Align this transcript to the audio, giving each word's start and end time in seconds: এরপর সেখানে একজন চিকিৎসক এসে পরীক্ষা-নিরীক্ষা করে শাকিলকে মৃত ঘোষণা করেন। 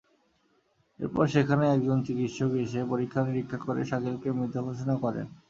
এরপর 0.99 1.25
সেখানে 1.27 1.65
একজন 1.67 1.97
চিকিৎসক 2.07 2.51
এসে 2.63 2.79
পরীক্ষা-নিরীক্ষা 2.85 3.57
করে 3.59 3.81
শাকিলকে 3.85 4.29
মৃত 4.31 4.55
ঘোষণা 4.67 4.95
করেন। 5.03 5.25